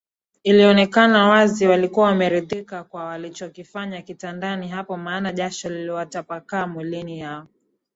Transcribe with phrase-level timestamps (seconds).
[0.43, 7.47] ilionekana wazi walikuwa wameridhika kwa walichokifanya kitandani hapo maana jasho liliwatapakaa miilini mwao